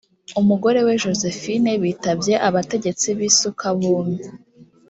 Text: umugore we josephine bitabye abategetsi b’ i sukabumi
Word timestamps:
umugore 0.41 0.79
we 0.87 0.93
josephine 1.03 1.71
bitabye 1.83 2.33
abategetsi 2.49 3.07
b’ 3.17 3.19
i 3.29 3.29
sukabumi 3.37 4.17